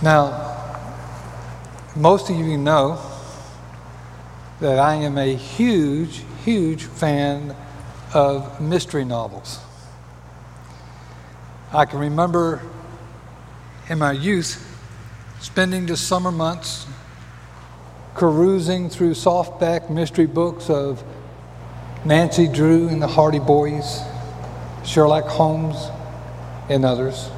[0.00, 0.54] Now,
[1.96, 3.00] most of you know
[4.60, 7.56] that I am a huge, huge fan
[8.14, 9.58] of mystery novels.
[11.72, 12.62] I can remember
[13.88, 14.64] in my youth
[15.40, 16.86] spending the summer months
[18.14, 21.02] carousing through softback mystery books of
[22.04, 24.00] Nancy Drew and the Hardy Boys,
[24.84, 25.88] Sherlock Holmes,
[26.68, 27.30] and others.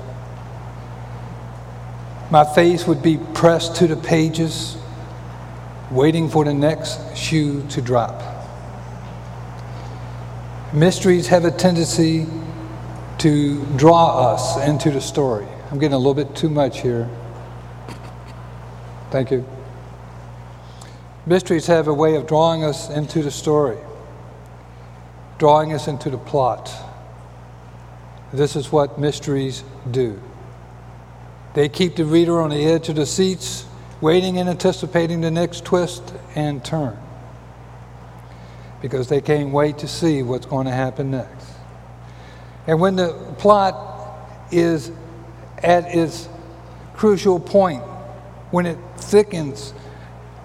[2.30, 4.77] My face would be pressed to the pages,
[5.91, 8.23] waiting for the next shoe to drop.
[10.73, 12.27] Mysteries have a tendency
[13.19, 15.45] to draw us into the story.
[15.73, 17.11] I'm getting a little bit too much here.
[19.11, 19.45] Thank you.
[21.27, 23.78] Mysteries have a way of drawing us into the story,
[25.39, 26.73] drawing us into the plot.
[28.33, 30.20] This is what mysteries do.
[31.54, 33.66] They keep the reader on the edge of the seats,
[34.00, 36.97] waiting and anticipating the next twist and turn
[38.80, 41.47] because they can't wait to see what's going to happen next.
[42.66, 44.91] And when the plot is
[45.58, 46.28] at its
[46.94, 47.82] crucial point,
[48.50, 49.72] when it thickens,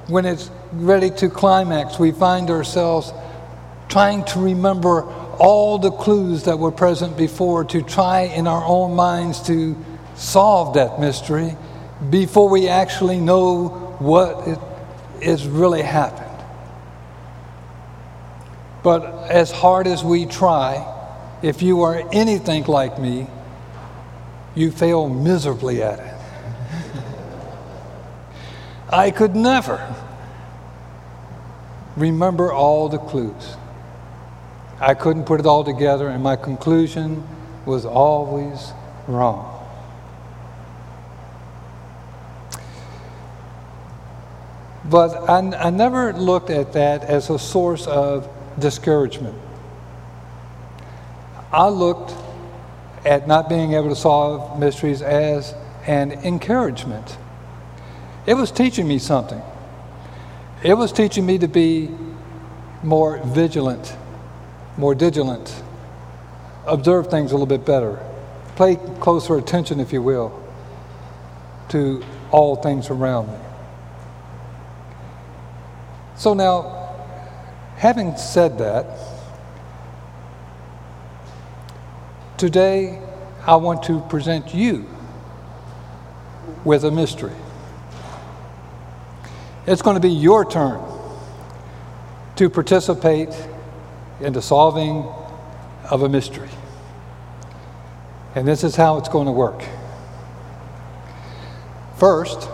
[0.08, 3.13] when it's ready to climax, we find ourselves
[3.87, 5.03] trying to remember
[5.37, 9.75] all the clues that were present before to try in our own minds to
[10.16, 11.55] solve that mystery
[12.09, 13.67] before we actually know
[13.99, 14.59] what it
[15.21, 16.25] is really happened.
[18.83, 20.91] But as hard as we try,
[21.41, 23.27] if you are anything like me,
[24.53, 26.13] you fail miserably at it.
[28.89, 29.95] I could never
[31.97, 33.55] remember all the clues.
[34.80, 37.27] I couldn't put it all together, and my conclusion
[37.66, 38.71] was always
[39.08, 39.64] wrong.
[44.89, 49.36] But I, I never looked at that as a source of discouragement.
[51.52, 52.14] I looked
[53.05, 55.55] at not being able to solve mysteries as
[55.87, 57.17] an encouragement.
[58.26, 59.42] It was teaching me something.
[60.64, 61.89] It was teaching me to be
[62.83, 63.95] more vigilant,
[64.77, 65.64] more vigilant,
[66.65, 67.99] observe things a little bit better,
[68.55, 70.43] pay closer attention, if you will,
[71.70, 73.38] to all things around me.
[76.17, 76.95] So now,
[77.76, 78.86] having said that,
[82.37, 83.02] today
[83.45, 84.87] I want to present you
[86.64, 87.36] with a mystery.
[89.67, 90.81] It's going to be your turn
[92.37, 93.36] to participate
[94.21, 95.05] in the solving
[95.89, 96.49] of a mystery.
[98.36, 99.64] And this is how it's going to work.
[101.97, 102.49] First,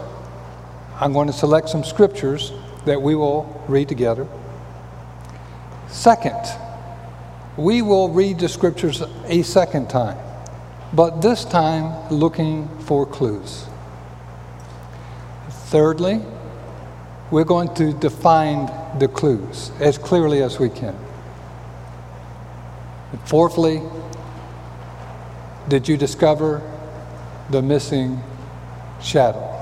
[1.00, 2.52] I'm going to select some scriptures
[2.86, 4.28] that we will read together.
[5.88, 6.40] Second,
[7.58, 10.18] we will read the scriptures a second time,
[10.94, 13.66] but this time looking for clues.
[15.50, 16.22] Thirdly,
[17.30, 18.70] we're going to define
[19.00, 20.96] the clues as clearly as we can.
[23.12, 23.82] And fourthly,
[25.68, 26.62] did you discover
[27.50, 28.22] the missing
[29.02, 29.61] shadow?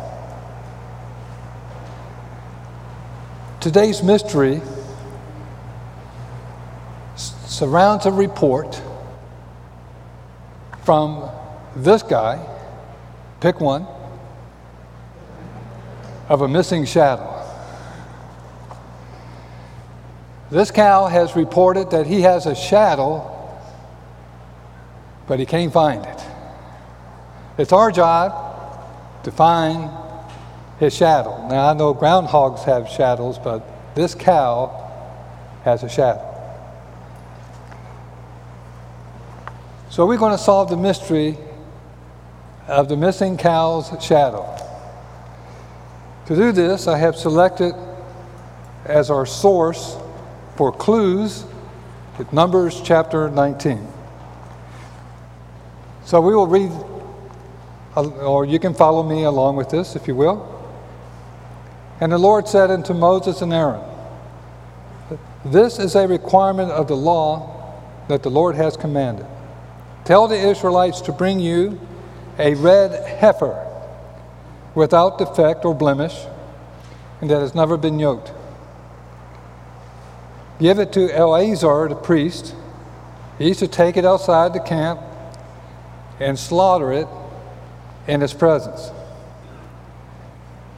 [3.62, 4.62] Today's mystery
[7.18, 8.82] surrounds a report
[10.86, 11.30] from
[11.76, 12.40] this guy,
[13.42, 13.86] pick one,
[16.30, 17.36] of a missing shadow.
[20.50, 23.30] This cow has reported that he has a shadow,
[25.28, 26.24] but he can't find it.
[27.58, 29.92] It's our job to find
[30.80, 31.48] his shadow.
[31.48, 33.64] Now, I know groundhogs have shadows, but
[33.96, 34.90] this cow
[35.64, 36.26] has a shadow.
[39.90, 41.38] So, we're going to solve the mystery
[42.68, 44.56] of the missing cow's shadow.
[46.28, 47.74] To do this, I have selected
[48.86, 49.98] as our source
[50.56, 51.44] for clues
[52.34, 53.88] Numbers chapter 19.
[56.06, 56.72] So, we will read,
[57.96, 60.59] uh, or you can follow me along with this if you will.
[62.02, 63.82] And the Lord said unto Moses and Aaron,
[65.44, 67.74] This is a requirement of the law
[68.08, 69.26] that the Lord has commanded.
[70.06, 71.80] Tell the Israelites to bring you
[72.38, 73.66] a red heifer
[74.76, 76.16] without defect or blemish,
[77.22, 78.32] and that has never been yoked.
[80.60, 82.56] Give it to Eleazar the priest.
[83.38, 85.02] He He's to take it outside the camp
[86.20, 87.08] and slaughter it
[88.08, 88.92] in his presence.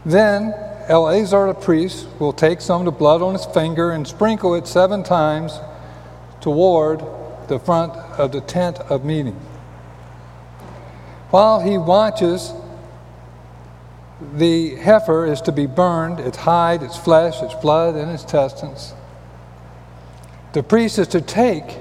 [0.05, 0.53] Then
[0.91, 4.67] Eleazar the priest will take some of the blood on his finger and sprinkle it
[4.67, 5.57] seven times
[6.41, 7.01] toward
[7.47, 9.39] the front of the tent of meeting.
[11.29, 12.51] While he watches,
[14.33, 18.93] the heifer is to be burned, its hide, its flesh, its blood, and its intestines.
[20.51, 21.79] The priest is to take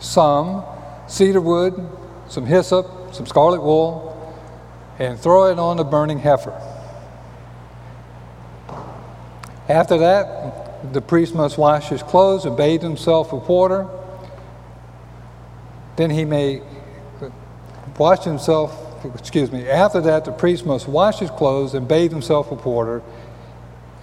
[0.00, 0.64] some
[1.08, 1.72] cedar wood,
[2.28, 4.06] some hyssop, some scarlet wool,
[4.98, 6.69] and throw it on the burning heifer.
[9.70, 13.86] After that, the priest must wash his clothes and bathe himself with water.
[15.94, 16.60] Then he may
[17.96, 18.76] wash himself,
[19.14, 23.00] excuse me, after that, the priest must wash his clothes and bathe himself with water.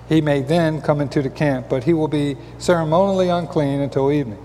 [0.07, 4.41] He may then come into the camp, but he will be ceremonially unclean until evening.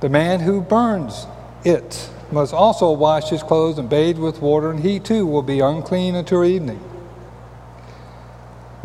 [0.00, 1.28] The man who burns
[1.64, 5.60] it must also wash his clothes and bathe with water, and he too will be
[5.60, 6.80] unclean until evening.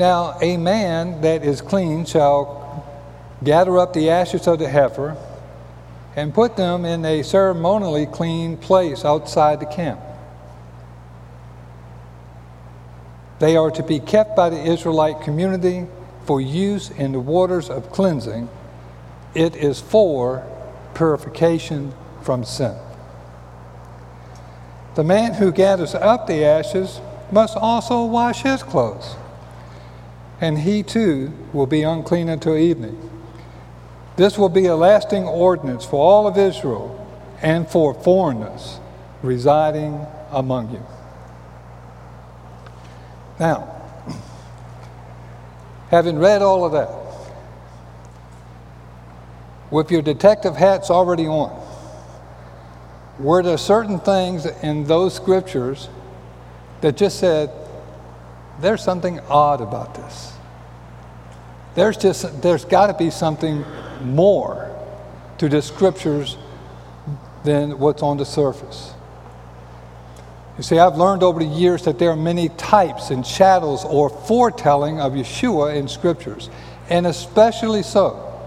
[0.01, 2.83] Now, a man that is clean shall
[3.43, 5.15] gather up the ashes of the heifer
[6.15, 9.99] and put them in a ceremonially clean place outside the camp.
[13.37, 15.85] They are to be kept by the Israelite community
[16.25, 18.49] for use in the waters of cleansing.
[19.35, 20.43] It is for
[20.95, 21.93] purification
[22.23, 22.75] from sin.
[24.95, 26.99] The man who gathers up the ashes
[27.31, 29.15] must also wash his clothes,
[30.41, 33.09] and he too will be unclean until evening.
[34.17, 36.97] This will be a lasting ordinance for all of Israel
[37.41, 38.79] and for foreigners
[39.21, 40.83] residing among you.
[43.39, 43.69] Now,
[45.89, 46.89] having read all of that,
[49.69, 51.57] with your detective hats already on,
[53.19, 55.87] were there certain things in those scriptures
[56.81, 57.51] that just said,
[58.61, 60.33] there's something odd about this?
[61.75, 63.63] There's just, there's got to be something
[64.03, 64.75] more
[65.37, 66.37] to the scriptures
[67.43, 68.93] than what's on the surface.
[70.57, 74.09] You see, I've learned over the years that there are many types and shadows or
[74.09, 76.49] foretelling of Yeshua in scriptures,
[76.89, 78.39] and especially so,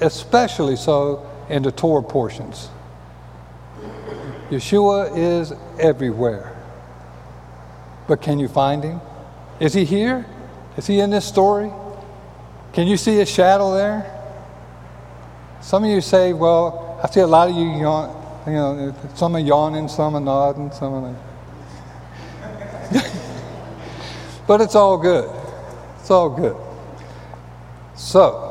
[0.00, 2.68] especially so in the Torah portions.
[4.50, 6.56] Yeshua is everywhere.
[8.06, 9.00] But can you find him?
[9.60, 10.24] Is he here?
[10.76, 11.72] Is he in this story?
[12.72, 14.14] Can you see a shadow there?
[15.60, 18.14] Some of you say, well, I see a lot of you yawn,
[18.46, 21.16] you know, some are yawning, some are nodding, some are.
[24.46, 25.28] but it's all good.
[25.98, 26.56] It's all good.
[27.96, 28.44] So,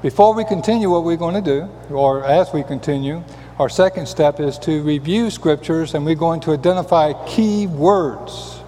[0.00, 3.24] before we continue what we're going to do, or as we continue,
[3.58, 8.60] our second step is to review scriptures and we're going to identify key words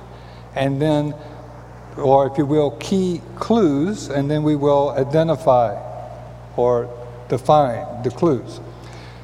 [0.54, 1.14] and then,
[2.00, 5.78] or if you will, key clues, and then we will identify
[6.56, 6.88] or
[7.28, 8.60] define the clues.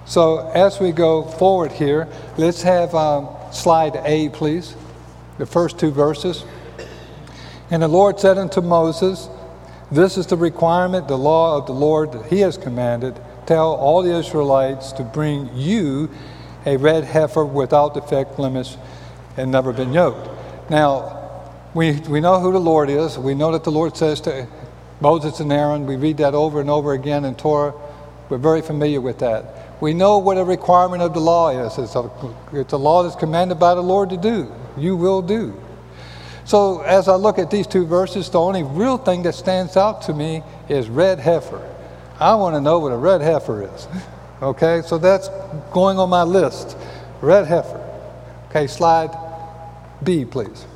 [0.06, 2.08] So as we go forward here,
[2.38, 4.76] let's have um, slide A, please,
[5.38, 6.44] the first two verses.
[7.70, 9.28] And the Lord said unto Moses,
[9.90, 13.20] This is the requirement, the law of the Lord that he has commanded.
[13.46, 16.08] Tell all the Israelites to bring you
[16.64, 18.76] a red heifer without defect, blemish,
[19.37, 20.28] and never been yoked.
[20.70, 21.25] Now,
[21.76, 23.18] we, we know who the Lord is.
[23.18, 24.49] We know that the Lord says to
[25.02, 27.75] Moses and Aaron, we read that over and over again in Torah.
[28.30, 29.80] We're very familiar with that.
[29.83, 31.76] We know what a requirement of the law is.
[31.76, 32.11] It's a,
[32.54, 34.50] it's a law that's commanded by the Lord to do.
[34.78, 35.54] You will do.
[36.47, 40.00] So as I look at these two verses, the only real thing that stands out
[40.02, 41.61] to me is red heifer.
[42.18, 43.87] I want to know what a red heifer is.
[44.42, 45.30] Okay, so that's
[45.73, 46.76] going on my list.
[47.23, 47.80] Red heifer.
[48.50, 49.16] Okay, slide
[50.04, 50.66] B, please.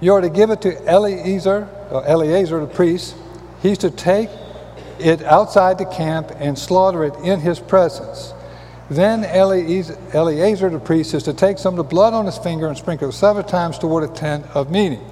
[0.00, 3.16] You are to give it to Eleazar, or Eleazar the priest.
[3.62, 4.30] He's to take
[5.00, 8.32] it outside the camp and slaughter it in his presence.
[8.90, 12.76] Then Eleazar the priest is to take some of the blood on his finger and
[12.76, 15.04] sprinkle it seven times toward the tent of meeting.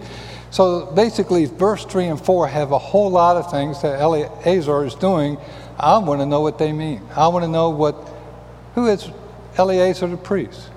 [0.50, 4.94] So basically, verse 3 and 4 have a whole lot of things that Eleazar is
[4.94, 5.36] doing.
[5.78, 7.02] I want to know what they mean.
[7.14, 7.94] I want to know what,
[8.74, 9.10] who is
[9.58, 10.70] Eleazar the priest?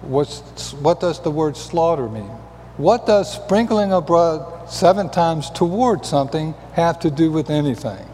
[0.00, 2.30] What's, what does the word slaughter mean?
[2.80, 8.06] What does sprinkling of blood seven times toward something have to do with anything?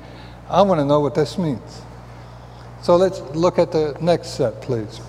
[0.51, 1.83] I want to know what this means.
[2.83, 5.01] So let's look at the next set, please.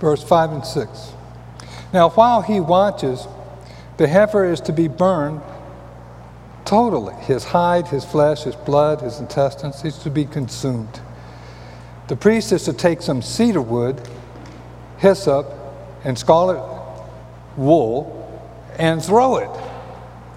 [0.00, 1.12] Verse 5 and 6.
[1.92, 3.28] Now, while he watches,
[3.98, 5.42] the heifer is to be burned
[6.64, 7.14] totally.
[7.24, 10.98] His hide, his flesh, his blood, his intestines is to be consumed.
[12.08, 14.00] The priest is to take some cedar wood,
[14.96, 15.58] hyssop,
[16.04, 16.62] and scarlet
[17.56, 18.18] wool
[18.78, 19.50] and throw it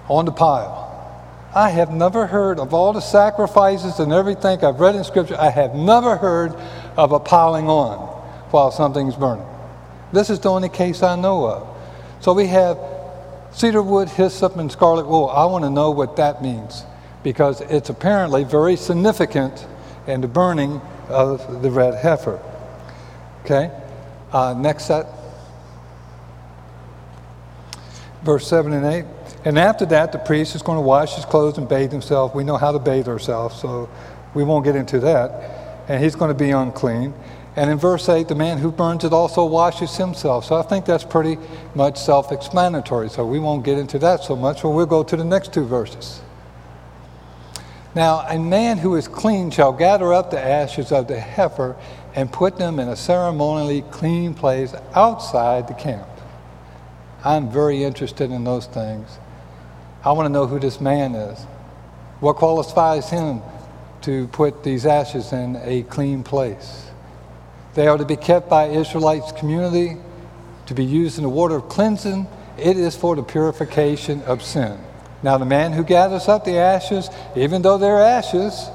[0.08, 0.84] on the pile.
[1.54, 5.48] I have never heard of all the sacrifices and everything I've read in Scripture, I
[5.48, 6.54] have never heard
[6.96, 7.98] of a piling on
[8.50, 9.46] while something's burning.
[10.12, 11.76] This is the only case I know of.
[12.20, 12.78] So we have
[13.52, 15.30] cedar wood, hyssop, and scarlet wool.
[15.30, 16.84] I want to know what that means
[17.22, 19.66] because it's apparently very significant
[20.06, 22.40] in the burning of the red heifer.
[23.44, 23.70] Okay?
[24.32, 25.06] Uh, next set.
[28.26, 29.04] Verse 7 and 8.
[29.44, 32.34] And after that, the priest is going to wash his clothes and bathe himself.
[32.34, 33.88] We know how to bathe ourselves, so
[34.34, 35.84] we won't get into that.
[35.86, 37.14] And he's going to be unclean.
[37.54, 40.44] And in verse 8, the man who burns it also washes himself.
[40.44, 41.38] So I think that's pretty
[41.76, 43.10] much self explanatory.
[43.10, 45.64] So we won't get into that so much, but we'll go to the next two
[45.64, 46.20] verses.
[47.94, 51.76] Now, a man who is clean shall gather up the ashes of the heifer
[52.16, 56.08] and put them in a ceremonially clean place outside the camp.
[57.26, 59.18] I'm very interested in those things.
[60.04, 61.42] I want to know who this man is.
[62.20, 63.42] What qualifies him
[64.02, 66.88] to put these ashes in a clean place?
[67.74, 69.96] They are to be kept by Israelites' community,
[70.66, 72.28] to be used in the water of cleansing.
[72.58, 74.78] It is for the purification of sin.
[75.24, 78.70] Now, the man who gathers up the ashes, even though they're ashes,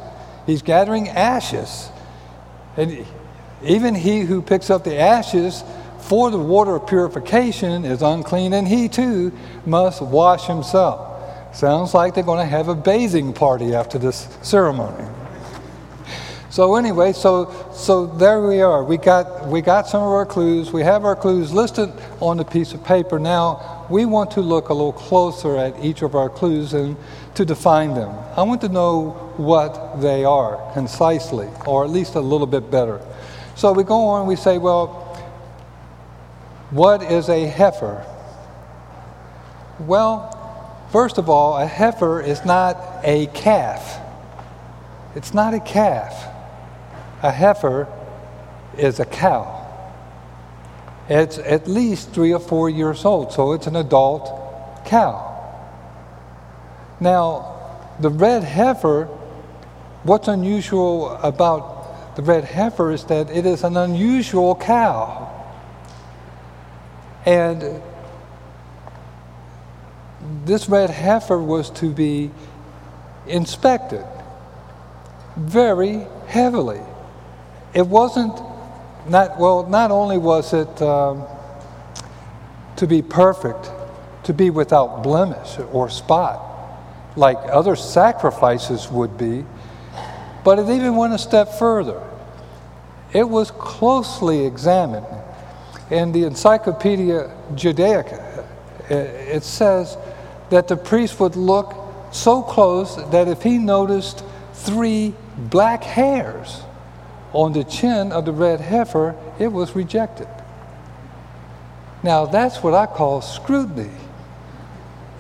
[0.46, 1.90] he's gathering ashes.
[2.76, 3.06] And
[3.64, 5.64] even he who picks up the ashes
[6.02, 9.32] for the water of purification is unclean, and he too
[9.66, 11.56] must wash himself.
[11.56, 15.06] Sounds like they're going to have a bathing party after this ceremony.
[16.50, 18.84] So anyway, so so there we are.
[18.84, 20.74] We got we got some of our clues.
[20.74, 21.90] We have our clues listed
[22.20, 23.20] on the piece of paper.
[23.20, 26.98] Now we want to look a little closer at each of our clues and
[27.36, 28.14] to define them.
[28.36, 33.00] I want to know what they are concisely, or at least a little bit better.
[33.56, 34.28] So we go on.
[34.28, 35.01] We say, well,
[36.72, 38.06] what is a heifer?
[39.80, 40.42] Well,
[40.92, 43.98] First of all, a heifer is not a calf.
[45.16, 46.28] It's not a calf.
[47.24, 47.88] A heifer
[48.78, 49.58] is a cow.
[51.08, 55.30] It's at least three or four years old, so it's an adult cow.
[57.00, 59.06] Now, the red heifer,
[60.04, 65.41] what's unusual about the red heifer is that it is an unusual cow.
[67.26, 67.82] And
[70.46, 72.32] this red heifer was to be
[73.28, 74.06] inspected
[75.38, 76.82] very heavily.
[77.74, 78.40] It wasn't
[79.08, 79.68] not well.
[79.68, 81.26] Not only was it um,
[82.76, 83.72] to be perfect,
[84.24, 86.48] to be without blemish or spot,
[87.16, 89.46] like other sacrifices would be,
[90.44, 92.02] but it even went a step further.
[93.14, 95.06] It was closely examined.
[95.92, 98.46] In the Encyclopedia Judaica,
[98.90, 99.98] it says
[100.50, 101.76] that the priest would look
[102.12, 106.62] so close that if he noticed three black hairs
[107.34, 110.28] on the chin of the red heifer, it was rejected.
[112.04, 113.92] Now, that's what I call scrutiny,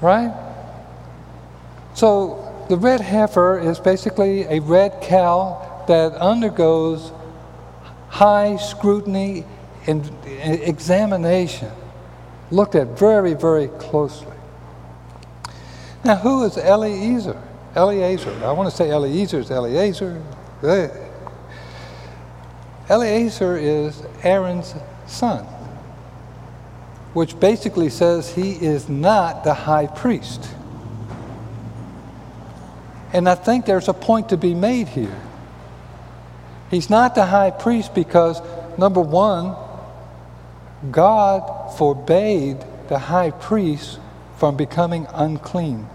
[0.01, 0.33] right?
[1.93, 7.11] So, the red heifer is basically a red cow that undergoes
[8.07, 9.45] high scrutiny
[9.87, 11.71] and examination,
[12.51, 14.27] looked at very, very closely.
[16.03, 17.41] Now, who is Eliezer?
[17.75, 18.31] Eliezer.
[18.43, 20.21] I want to say Eliezer is Eliezer.
[22.89, 24.75] Eliezer is Aaron's
[25.07, 25.45] son,
[27.13, 30.47] which basically says he is not the high priest.
[33.13, 35.15] And I think there's a point to be made here.
[36.69, 38.41] He's not the high priest because,
[38.77, 39.55] number one,
[40.89, 42.57] God forbade
[42.87, 43.99] the high priest
[44.37, 45.87] from becoming unclean.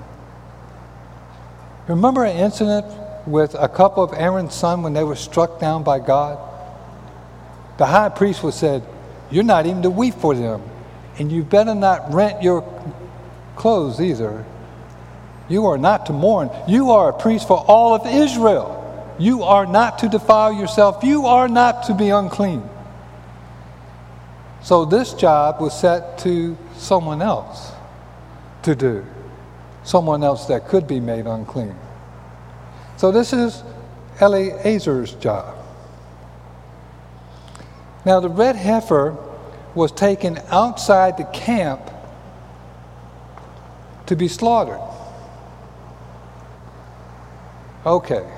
[1.89, 2.87] Remember an incident
[3.27, 6.39] with a couple of Aaron's sons when they were struck down by God?
[7.79, 8.85] The high priest was said,
[9.31, 10.63] You're not even to weep for them,
[11.19, 12.63] and you better not rent your
[13.57, 14.45] clothes either.
[15.49, 16.51] You are not to mourn.
[16.69, 18.73] You are a priest for all of Israel.
[19.19, 21.03] You are not to defile yourself.
[21.05, 22.69] You are not to be unclean.
[24.67, 27.71] So this job was set to someone else
[28.65, 29.07] to do,
[29.85, 31.77] someone else that could be made unclean.
[32.97, 33.63] So this is
[34.19, 35.57] Eliezer's job.
[38.05, 39.17] Now, the red heifer
[39.77, 41.89] was taken outside the camp
[44.07, 44.81] to be slaughtered.
[47.87, 48.29] Okay.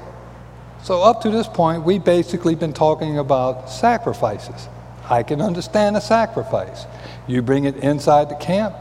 [0.82, 4.68] So, up to this point, we've basically been talking about sacrifices.
[5.08, 6.86] I can understand a sacrifice.
[7.26, 8.74] You bring it inside the camp,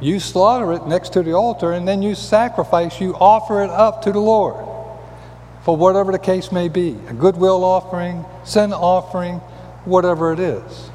[0.00, 4.02] you slaughter it next to the altar, and then you sacrifice, you offer it up
[4.02, 4.72] to the Lord
[5.62, 9.36] for whatever the case may be a goodwill offering, sin offering,
[9.84, 10.90] whatever it is.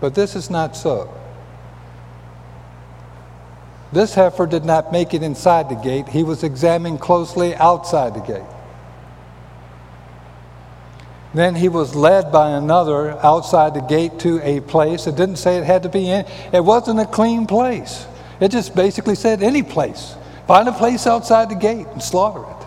[0.00, 1.12] But this is not so.
[3.92, 8.20] This heifer did not make it inside the gate, he was examined closely outside the
[8.20, 8.42] gate.
[11.34, 15.06] Then he was led by another outside the gate to a place.
[15.06, 18.06] It didn't say it had to be in, it wasn't a clean place.
[18.40, 20.14] It just basically said any place.
[20.46, 22.66] Find a place outside the gate and slaughter it.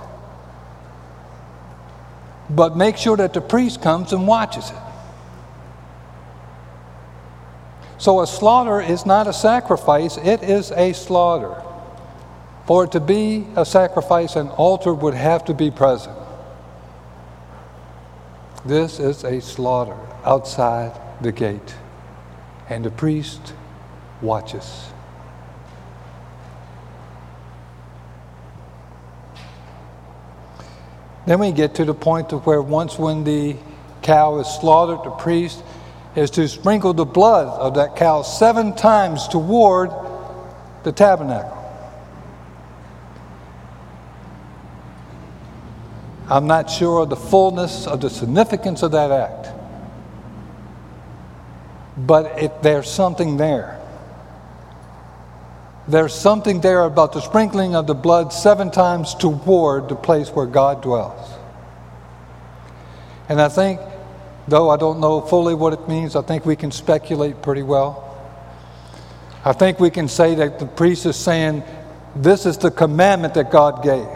[2.49, 4.77] But make sure that the priest comes and watches it.
[7.97, 11.61] So a slaughter is not a sacrifice, it is a slaughter.
[12.65, 16.17] For it to be a sacrifice, an altar would have to be present.
[18.65, 21.75] This is a slaughter outside the gate,
[22.67, 23.53] and the priest
[24.23, 24.87] watches.
[31.27, 33.55] Then we get to the point of where once when the
[34.01, 35.63] cow is slaughtered, the priest
[36.15, 39.91] is to sprinkle the blood of that cow seven times toward
[40.83, 41.54] the tabernacle.
[46.29, 49.49] I'm not sure of the fullness of the significance of that act,
[51.97, 53.79] but it, there's something there.
[55.87, 60.47] There's something there about the sprinkling of the blood seven times toward the place where
[60.47, 61.31] God dwells.
[63.29, 63.79] And I think
[64.47, 68.01] Though I don't know fully what it means, I think we can speculate pretty well.
[69.43, 71.63] I think we can say that the priest is saying,
[72.15, 74.07] This is the commandment that God gave.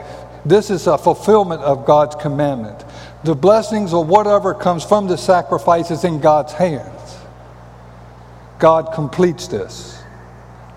[0.45, 2.85] This is a fulfillment of God's commandment.
[3.23, 7.17] The blessings or whatever comes from the sacrifice is in God's hands.
[8.59, 10.01] God completes this.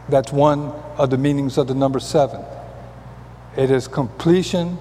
[0.09, 2.45] That's one of the meanings of the number seven.
[3.57, 4.79] It is completion,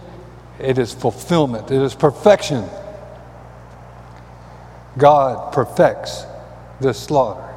[0.59, 2.67] it is fulfillment, it is perfection.
[4.97, 6.25] God perfects
[6.79, 7.47] this slaughter.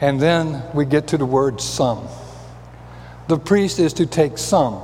[0.00, 2.08] And then we get to the word some.
[3.30, 4.82] The priest is to take some.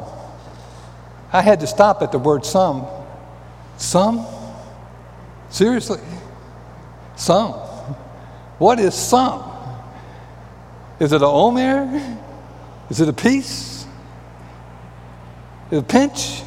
[1.33, 2.87] I had to stop at the word some.
[3.77, 4.25] Some?
[5.51, 5.99] Seriously?
[7.17, 7.55] Some.
[8.59, 9.43] What is some?
[11.01, 12.19] Is it a omer?
[12.89, 13.85] Is it a piece?
[15.73, 16.43] Is it a pinch?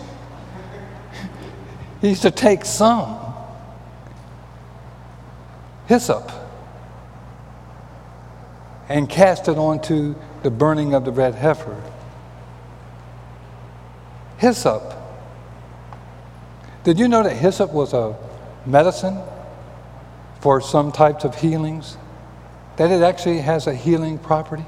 [2.00, 3.20] He used to take some
[5.88, 6.32] hyssop
[8.88, 11.82] and cast it onto the burning of the red heifer.
[14.38, 14.94] Hyssop.
[16.84, 18.16] Did you know that hyssop was a
[18.66, 19.20] medicine
[20.40, 21.98] for some types of healings?
[22.78, 24.66] That it actually has a healing property?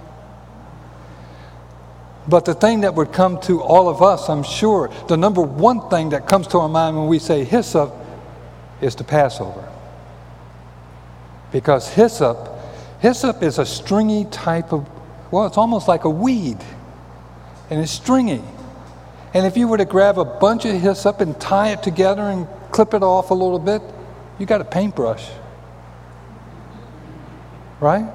[2.27, 5.89] But the thing that would come to all of us, I'm sure, the number one
[5.89, 7.93] thing that comes to our mind when we say hyssop
[8.79, 9.67] is the Passover.
[11.51, 12.49] Because hyssop,
[12.99, 14.87] hyssop is a stringy type of,
[15.31, 16.57] well, it's almost like a weed.
[17.69, 18.43] And it's stringy.
[19.33, 22.47] And if you were to grab a bunch of hyssop and tie it together and
[22.71, 23.81] clip it off a little bit,
[24.37, 25.29] you got a paintbrush.
[27.79, 28.11] Right?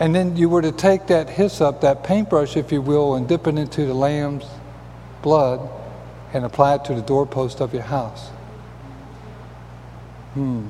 [0.00, 3.46] And then you were to take that hyssop, that paintbrush, if you will, and dip
[3.46, 4.46] it into the lamb's
[5.22, 5.68] blood
[6.32, 8.28] and apply it to the doorpost of your house.
[10.34, 10.68] Hmm.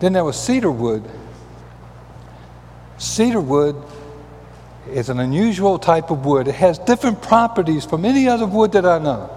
[0.00, 1.04] Then there was cedar wood.
[2.98, 3.76] Cedar wood
[4.90, 6.48] is an unusual type of wood.
[6.48, 9.30] It has different properties from any other wood that I know.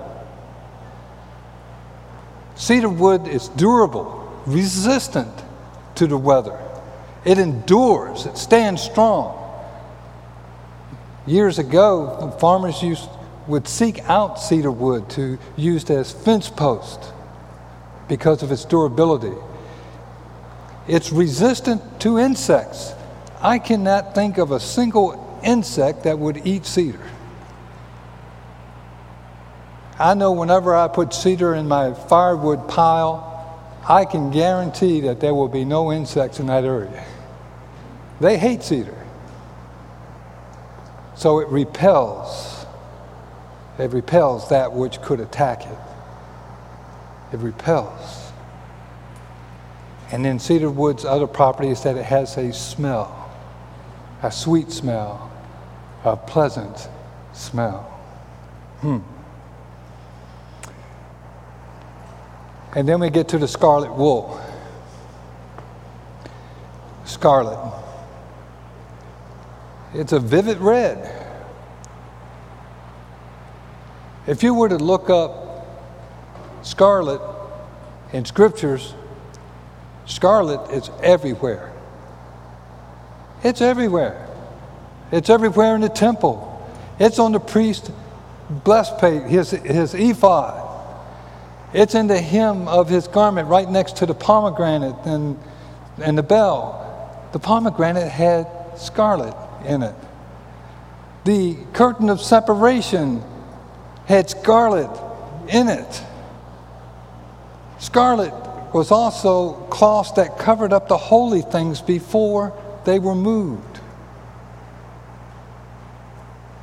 [2.55, 5.31] Cedar wood is durable resistant
[5.95, 6.59] to the weather.
[7.25, 9.37] It endures, it stands strong.
[11.27, 13.09] Years ago, farmers used,
[13.47, 17.11] would seek out cedar wood to use as fence posts
[18.07, 19.35] because of its durability.
[20.87, 22.93] It's resistant to insects.
[23.41, 27.09] I cannot think of a single insect that would eat cedar.
[29.99, 33.27] I know whenever I put cedar in my firewood pile,
[33.87, 37.03] I can guarantee that there will be no insects in that area.
[38.19, 38.97] They hate cedar.
[41.15, 42.65] So it repels.
[43.77, 45.77] It repels that which could attack it.
[47.33, 48.20] It repels.
[50.11, 53.31] And then cedar wood's other property is that it has a smell,
[54.21, 55.31] a sweet smell,
[56.03, 56.89] a pleasant
[57.33, 57.83] smell.
[58.81, 58.99] Hmm.
[62.75, 64.39] And then we get to the scarlet wool.
[67.05, 67.73] Scarlet.
[69.93, 71.17] It's a vivid red.
[74.27, 75.67] If you were to look up
[76.63, 77.21] scarlet
[78.13, 78.93] in scriptures,
[80.05, 81.71] scarlet is everywhere.
[83.43, 84.27] It's everywhere.
[85.11, 86.47] It's everywhere in the temple.
[86.99, 87.91] It's on the priest
[88.49, 90.69] breastplate, his, his ephod.
[91.73, 95.39] It's in the hem of his garment right next to the pomegranate and,
[96.01, 96.77] and the bell.
[97.31, 99.35] The pomegranate had scarlet
[99.65, 99.95] in it.
[101.23, 103.23] The curtain of separation
[104.05, 104.89] had scarlet
[105.47, 106.03] in it.
[107.79, 108.33] Scarlet
[108.73, 112.53] was also cloths that covered up the holy things before
[112.85, 113.79] they were moved.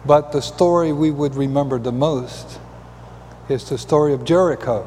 [0.07, 2.59] But the story we would remember the most
[3.49, 4.87] is the story of Jericho.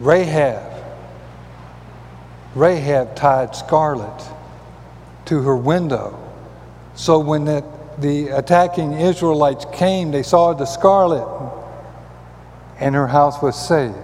[0.00, 0.72] Rahab.
[2.54, 4.28] Rahab tied scarlet
[5.26, 6.20] to her window.
[6.94, 7.64] So when the,
[7.98, 11.26] the attacking Israelites came, they saw the scarlet,
[12.78, 13.96] and her house was saved,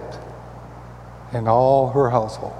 [1.33, 2.53] and all her household.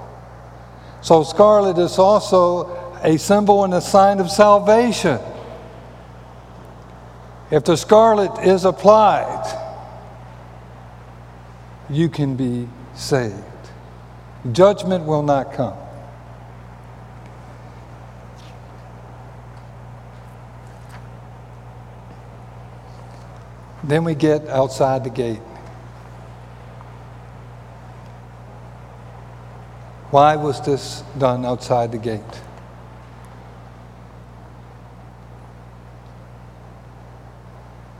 [1.02, 2.70] So scarlet is also
[3.02, 5.18] a symbol and a sign of salvation.
[7.50, 9.58] If the scarlet is applied,
[11.90, 13.34] you can be saved.
[14.52, 15.76] Judgment will not come.
[23.84, 25.40] Then we get outside the gate.
[30.12, 32.20] Why was this done outside the gate?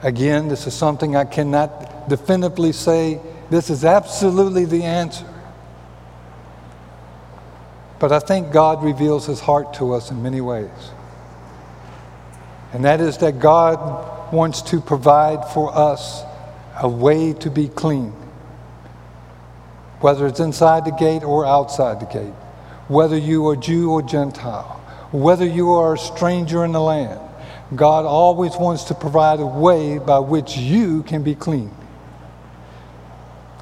[0.03, 5.27] Again, this is something I cannot definitively say this is absolutely the answer.
[7.99, 10.69] But I think God reveals his heart to us in many ways.
[12.75, 16.25] And that is that God wants to provide for us
[16.79, 18.13] a way to be clean,
[20.03, 22.35] whether it's inside the gate or outside the gate,
[22.89, 24.81] whether you are Jew or Gentile,
[25.13, 27.21] whether you are a stranger in the land.
[27.75, 31.71] God always wants to provide a way by which you can be clean.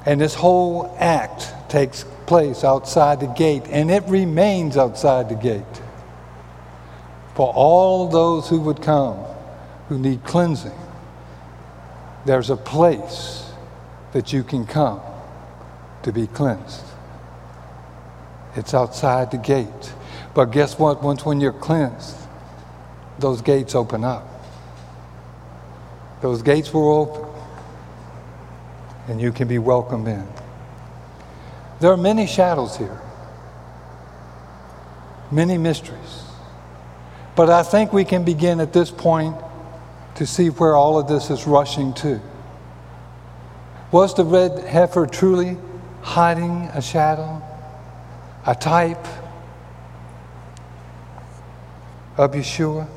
[0.05, 5.63] And this whole act takes place outside the gate, and it remains outside the gate
[7.35, 9.17] for all those who would come
[9.87, 10.77] who need cleansing,
[12.25, 13.51] there's a place
[14.13, 15.01] that you can come
[16.03, 16.83] to be cleansed.
[18.55, 19.93] It's outside the gate.
[20.33, 21.03] But guess what?
[21.03, 22.15] Once when you're cleansed,
[23.19, 24.27] those gates open up.
[26.21, 27.25] Those gates will open,
[29.07, 30.27] and you can be welcomed in.
[31.79, 33.01] There are many shadows here,
[35.31, 36.23] many mysteries.
[37.35, 39.35] But I think we can begin at this point
[40.15, 42.21] to see where all of this is rushing to.
[43.91, 45.57] Was the red heifer truly
[46.01, 47.41] hiding a shadow,
[48.45, 49.05] a type
[52.17, 52.87] of Yeshua?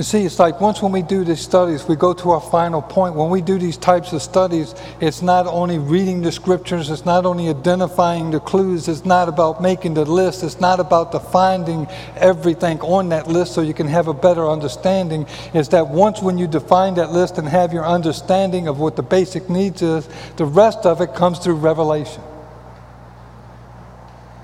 [0.00, 2.80] You see, it's like once when we do these studies, we go to our final
[2.80, 3.14] point.
[3.14, 7.26] When we do these types of studies, it's not only reading the scriptures, it's not
[7.26, 11.86] only identifying the clues, it's not about making the list, it's not about defining
[12.16, 15.26] everything on that list so you can have a better understanding.
[15.52, 19.02] It's that once when you define that list and have your understanding of what the
[19.02, 22.22] basic needs is, the rest of it comes through revelation.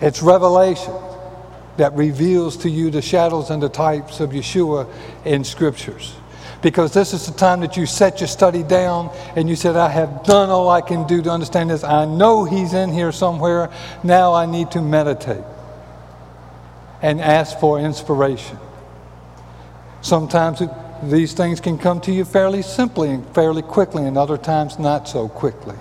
[0.02, 0.92] It's revelation
[1.76, 4.88] that reveals to you the shadows and the types of Yeshua
[5.24, 6.14] in scriptures.
[6.62, 9.88] Because this is the time that you set your study down and you said, I
[9.88, 11.84] have done all I can do to understand this.
[11.84, 13.70] I know He's in here somewhere.
[14.02, 15.44] Now I need to meditate
[17.02, 18.58] and ask for inspiration.
[20.00, 20.70] Sometimes it,
[21.02, 25.08] these things can come to you fairly simply and fairly quickly, and other times not
[25.08, 25.76] so quickly.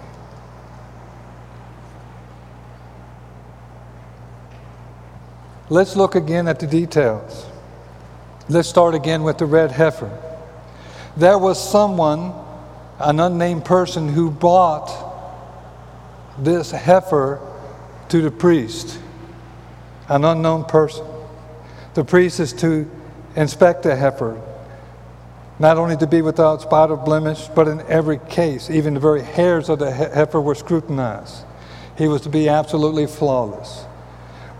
[5.69, 7.45] Let's look again at the details.
[8.47, 10.11] Let's start again with the red heifer.
[11.17, 12.33] There was someone,
[12.99, 14.93] an unnamed person, who brought
[16.37, 17.39] this heifer
[18.09, 18.99] to the priest,
[20.07, 21.05] an unknown person.
[21.95, 22.87] The priest is to
[23.35, 24.39] inspect the heifer,
[25.57, 29.23] not only to be without spot or blemish, but in every case, even the very
[29.23, 31.43] hairs of the heifer were scrutinized.
[31.97, 33.85] He was to be absolutely flawless.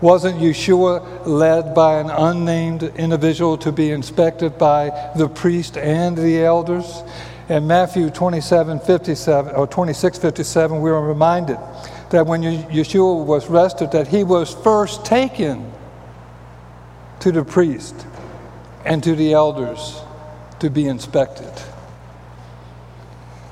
[0.00, 6.44] Wasn't Yeshua led by an unnamed individual to be inspected by the priest and the
[6.44, 7.02] elders?
[7.48, 11.58] In Matthew 27, 57, or 26, 57, we are reminded
[12.10, 15.72] that when Yeshua was arrested, that he was first taken
[17.20, 18.06] to the priest
[18.84, 20.02] and to the elders
[20.60, 21.52] to be inspected.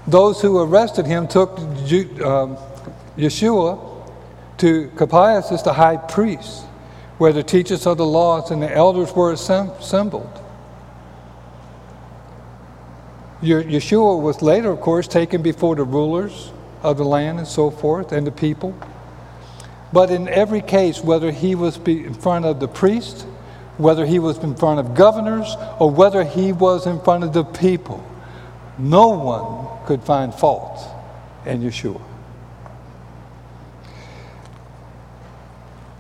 [0.07, 2.59] Those who arrested him took um,
[3.17, 3.94] Yeshua
[4.65, 6.65] to Caiaphas, the high priest,
[7.19, 10.41] where the teachers of the laws and the elders were assembled.
[13.43, 16.51] Yeshua was later, of course, taken before the rulers
[16.83, 18.75] of the land and so forth, and the people.
[19.93, 23.27] But in every case, whether he was in front of the priest,
[23.77, 27.45] whether he was in front of governors, or whether he was in front of the
[27.45, 28.03] people,
[28.79, 30.81] no one could find fault
[31.45, 32.01] in Yeshua.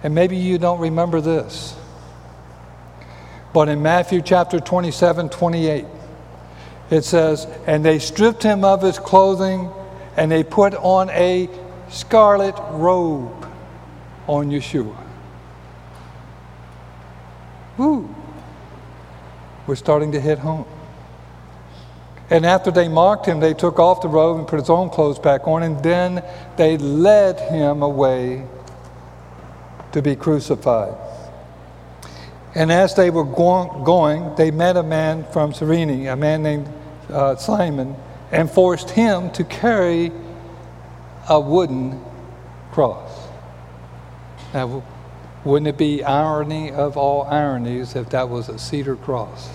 [0.05, 1.75] And maybe you don't remember this.
[3.55, 5.87] But in Matthew chapter 27 28,
[6.91, 9.71] it says, And they stripped him of his clothing,
[10.17, 11.49] and they put on a
[11.89, 13.49] scarlet robe
[14.27, 14.95] on Yeshua.
[17.79, 18.15] Woo!
[19.67, 20.67] We're starting to hit home.
[22.29, 25.19] And after they mocked him, they took off the robe and put his own clothes
[25.19, 26.23] back on, and then
[26.57, 28.47] they led him away
[29.95, 30.95] to be crucified.
[32.55, 36.69] And as they were going, they met a man from Cyrene, a man named
[37.09, 37.97] uh, Simon,
[38.31, 40.13] and forced him to carry
[41.29, 42.01] a wooden
[42.73, 43.29] cross.
[44.53, 44.85] Now,
[45.45, 49.49] wouldn't it be irony of all ironies if that was a cedar cross?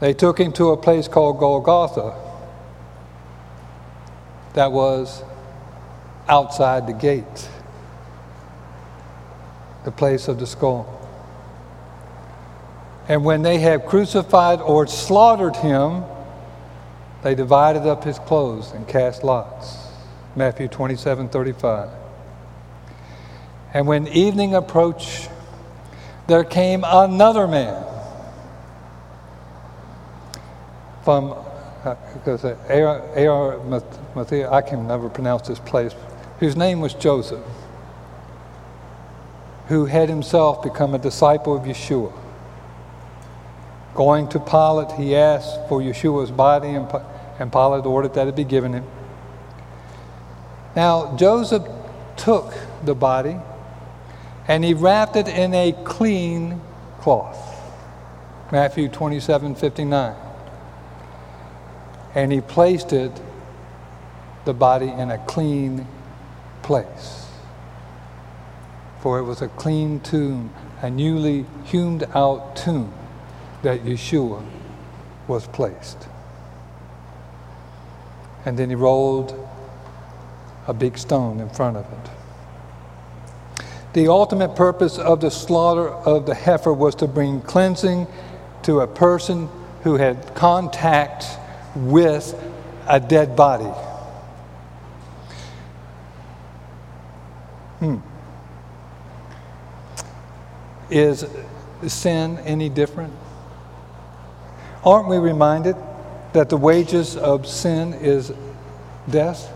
[0.00, 2.14] They took him to a place called Golgotha
[4.54, 5.22] that was
[6.28, 7.48] outside the gate,
[9.84, 10.98] the place of the skull.
[13.08, 16.04] And when they had crucified or slaughtered him,
[17.22, 19.88] they divided up his clothes and cast lots.
[20.34, 21.88] Matthew 27 35.
[23.74, 25.30] And when evening approached,
[26.26, 27.84] there came another man
[31.04, 31.34] from
[32.14, 32.56] because uh,
[34.52, 35.94] I can never pronounce this place
[36.42, 37.44] whose name was Joseph,
[39.68, 42.12] who had himself become a disciple of Yeshua.
[43.94, 46.88] Going to Pilate, he asked for Yeshua's body, and,
[47.52, 48.84] Pilate ordered that it be given him.
[50.74, 51.62] Now, Joseph
[52.16, 52.52] took
[52.82, 53.36] the body
[54.48, 56.60] and he wrapped it in a clean
[56.98, 57.38] cloth.
[58.50, 60.16] Matthew 27 59.
[62.16, 63.12] And he placed it,
[64.44, 65.86] the body, in a clean
[66.62, 67.26] place.
[69.00, 72.92] For it was a clean tomb, a newly hewn out tomb
[73.62, 74.44] that Yeshua
[75.28, 76.08] was placed.
[78.44, 79.48] And then he rolled
[80.66, 82.10] a big stone in front of it.
[83.92, 88.06] The ultimate purpose of the slaughter of the heifer was to bring cleansing
[88.62, 89.48] to a person
[89.82, 91.26] who had contact
[91.74, 92.34] with
[92.88, 93.70] a dead body.
[97.82, 97.96] Hmm.
[100.88, 101.26] Is
[101.88, 103.12] sin any different?
[104.84, 105.74] Aren't we reminded
[106.32, 108.32] that the wages of sin is
[109.10, 109.52] death?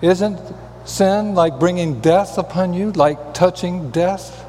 [0.00, 0.40] Isn't
[0.86, 4.46] sin like bringing death upon you, like touching death?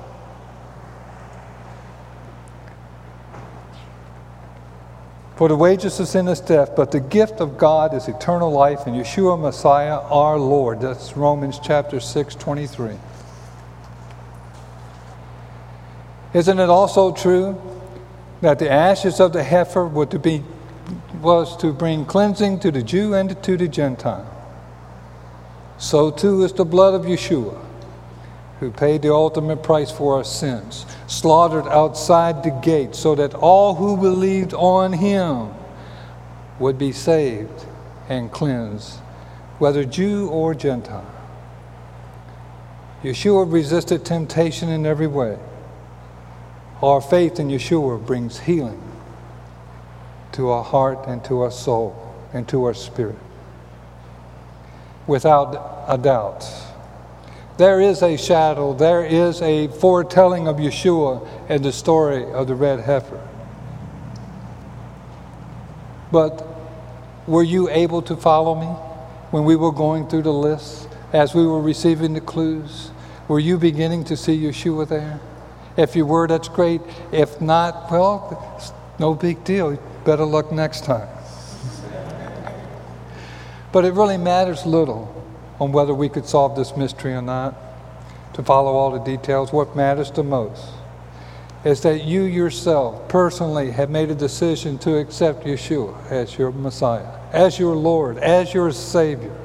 [5.39, 8.85] For the wages of sin is death, but the gift of God is eternal life
[8.87, 10.81] in Yeshua Messiah our Lord.
[10.81, 12.97] That's Romans chapter 6, 23.
[16.33, 17.57] Isn't it also true
[18.41, 20.43] that the ashes of the heifer were to be,
[21.21, 24.29] was to bring cleansing to the Jew and to the Gentile?
[25.77, 27.68] So too is the blood of Yeshua
[28.59, 33.75] who paid the ultimate price for our sins, slaughtered outside the gate so that all
[33.75, 35.49] who believed on him
[36.59, 37.65] would be saved
[38.09, 38.99] and cleansed,
[39.59, 41.09] whether Jew or Gentile.
[43.01, 45.39] Yeshua resisted temptation in every way.
[46.81, 48.81] Our faith in Yeshua brings healing
[50.33, 53.15] to our heart and to our soul and to our spirit.
[55.07, 56.45] Without a doubt
[57.59, 62.55] there is a shadow, there is a foretelling of Yeshua and the story of the
[62.55, 63.21] red heifer.
[66.11, 66.43] But
[67.27, 68.89] were you able to follow me?
[69.31, 72.91] when we were going through the list, as we were receiving the clues?
[73.27, 75.19] Were you beginning to see Yeshua there?
[75.77, 76.81] If you were, that's great.
[77.11, 79.77] If not, well, no big deal.
[80.03, 81.07] Better luck next time.
[83.71, 85.15] But it really matters little
[85.59, 87.55] on whether we could solve this mystery or not,
[88.33, 89.51] to follow all the details.
[89.51, 90.65] What matters the most
[91.65, 97.19] is that you yourself personally have made a decision to accept Yeshua as your Messiah,
[97.33, 99.35] as your Lord, as your Savior,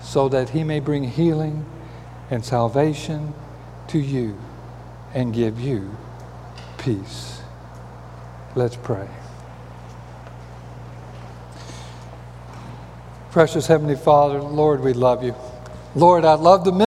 [0.00, 1.64] so that He may bring healing
[2.30, 3.34] and salvation
[3.88, 4.36] to you
[5.14, 5.96] and give you
[6.78, 7.40] peace.
[8.56, 9.08] Let's pray.
[13.32, 15.34] Precious Heavenly Father, Lord, we love you.
[15.94, 16.86] Lord, I love the